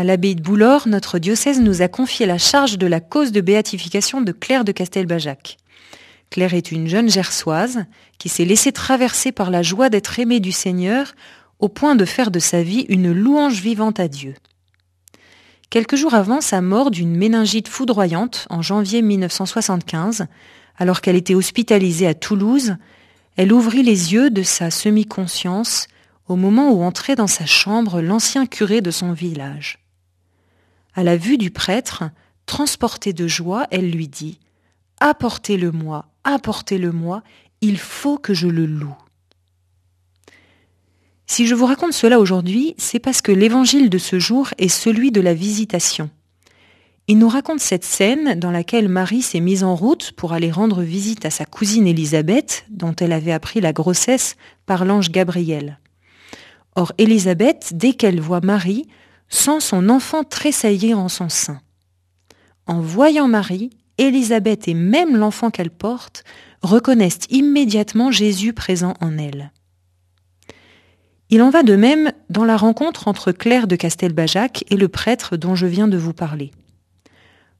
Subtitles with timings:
[0.00, 3.42] À l'abbaye de Boulor, notre diocèse nous a confié la charge de la cause de
[3.42, 5.58] béatification de Claire de Castelbajac.
[6.30, 7.84] Claire est une jeune gersoise
[8.16, 11.12] qui s'est laissée traverser par la joie d'être aimée du Seigneur
[11.58, 14.32] au point de faire de sa vie une louange vivante à Dieu.
[15.68, 20.28] Quelques jours avant sa mort d'une méningite foudroyante en janvier 1975,
[20.78, 22.76] alors qu'elle était hospitalisée à Toulouse,
[23.36, 25.88] elle ouvrit les yeux de sa semi-conscience
[26.26, 29.79] au moment où entrait dans sa chambre l'ancien curé de son village.
[30.94, 32.04] À la vue du prêtre,
[32.46, 34.38] transportée de joie, elle lui dit
[35.00, 37.22] Apportez-le-moi, apportez-le-moi,
[37.60, 38.96] il faut que je le loue.
[41.26, 45.12] Si je vous raconte cela aujourd'hui, c'est parce que l'évangile de ce jour est celui
[45.12, 46.10] de la visitation.
[47.06, 50.82] Il nous raconte cette scène dans laquelle Marie s'est mise en route pour aller rendre
[50.82, 55.78] visite à sa cousine Élisabeth, dont elle avait appris la grossesse par l'ange Gabriel.
[56.74, 58.86] Or Élisabeth, dès qu'elle voit Marie,
[59.30, 61.60] sent son enfant tressaillir en son sein.
[62.66, 66.24] En voyant Marie, Élisabeth et même l'enfant qu'elle porte
[66.62, 69.52] reconnaissent immédiatement Jésus présent en elle.
[71.30, 75.36] Il en va de même dans la rencontre entre Claire de Castelbajac et le prêtre
[75.36, 76.50] dont je viens de vous parler.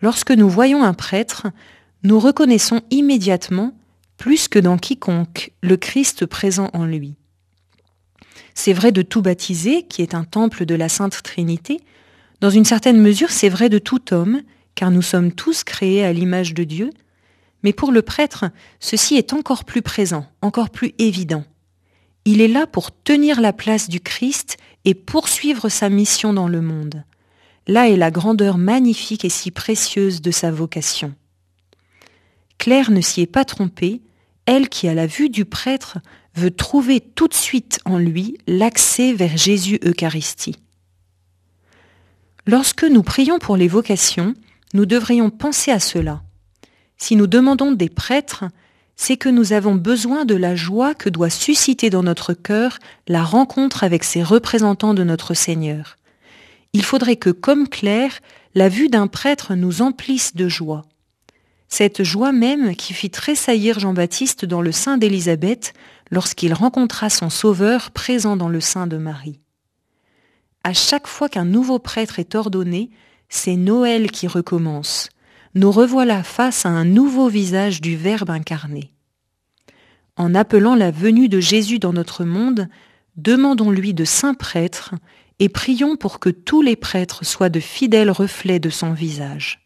[0.00, 1.48] Lorsque nous voyons un prêtre,
[2.02, 3.72] nous reconnaissons immédiatement,
[4.16, 7.16] plus que dans quiconque, le Christ présent en lui.
[8.54, 11.80] C'est vrai de tout baptisé, qui est un temple de la Sainte Trinité.
[12.40, 14.42] Dans une certaine mesure, c'est vrai de tout homme,
[14.74, 16.90] car nous sommes tous créés à l'image de Dieu.
[17.62, 18.46] Mais pour le prêtre,
[18.78, 21.44] ceci est encore plus présent, encore plus évident.
[22.24, 26.60] Il est là pour tenir la place du Christ et poursuivre sa mission dans le
[26.60, 27.04] monde.
[27.66, 31.14] Là est la grandeur magnifique et si précieuse de sa vocation.
[32.58, 34.02] Claire ne s'y est pas trompée,
[34.46, 35.98] elle qui, à la vue du prêtre,
[36.36, 40.56] veut trouver tout de suite en lui l'accès vers Jésus Eucharistie.
[42.46, 44.34] Lorsque nous prions pour les vocations,
[44.72, 46.22] nous devrions penser à cela.
[46.98, 48.44] Si nous demandons des prêtres,
[48.94, 53.22] c'est que nous avons besoin de la joie que doit susciter dans notre cœur la
[53.24, 55.96] rencontre avec ces représentants de notre Seigneur.
[56.72, 58.20] Il faudrait que, comme Claire,
[58.54, 60.84] la vue d'un prêtre nous emplisse de joie.
[61.68, 65.72] Cette joie même qui fit tressaillir Jean-Baptiste dans le sein d'Élisabeth
[66.10, 69.40] lorsqu'il rencontra son Sauveur présent dans le sein de Marie.
[70.64, 72.90] À chaque fois qu'un nouveau prêtre est ordonné,
[73.28, 75.10] c'est Noël qui recommence
[75.56, 78.92] nous revoilà face à un nouveau visage du Verbe incarné.
[80.16, 82.68] En appelant la venue de Jésus dans notre monde,
[83.16, 84.94] demandons-lui de saints prêtres
[85.38, 89.65] et prions pour que tous les prêtres soient de fidèles reflets de son visage.